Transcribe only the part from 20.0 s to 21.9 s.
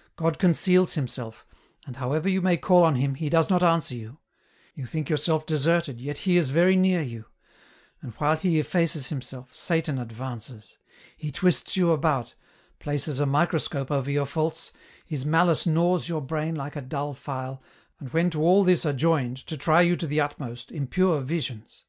the utmost, impure visions.